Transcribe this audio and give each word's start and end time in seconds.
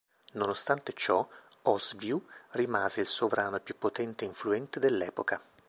Nonostante 0.33 0.93
ciò, 0.93 1.23
Oswiu 1.65 2.25
rimase 2.53 3.01
il 3.01 3.05
sovrano 3.05 3.59
più 3.59 3.77
potente 3.77 4.25
e 4.25 4.29
influente 4.29 4.79
dell'epoca. 4.79 5.39